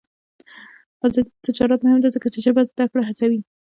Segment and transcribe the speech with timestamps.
[1.05, 3.39] آزاد تجارت مهم دی ځکه چې ژبې زدکړه هڅوي.